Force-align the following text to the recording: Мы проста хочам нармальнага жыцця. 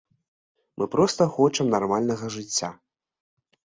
Мы 0.77 0.87
проста 0.95 1.27
хочам 1.35 1.65
нармальнага 1.75 2.33
жыцця. 2.37 2.69